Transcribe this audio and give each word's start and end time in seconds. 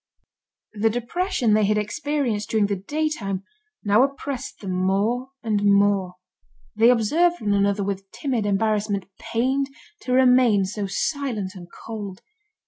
The 0.73 0.89
depression 0.89 1.53
they 1.53 1.65
had 1.65 1.77
experienced 1.77 2.49
during 2.49 2.65
the 2.65 2.75
daytime, 2.75 3.43
now 3.83 4.01
oppressed 4.01 4.59
them 4.59 4.71
more 4.71 5.29
and 5.43 5.61
more. 5.63 6.15
They 6.75 6.89
observed 6.89 7.39
one 7.39 7.53
another 7.53 7.83
with 7.83 8.09
timid 8.09 8.47
embarrassment, 8.47 9.05
pained 9.19 9.69
to 9.99 10.11
remain 10.11 10.65
so 10.65 10.87
silent 10.87 11.53
and 11.53 11.67
cold. 11.71 12.21